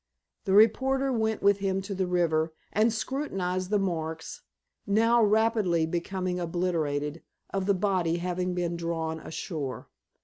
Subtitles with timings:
[0.45, 4.41] The reporter went with him to the river, and scrutinized the marks,
[4.87, 9.89] now rapidly becoming obliterated, of the body having been drawn ashore.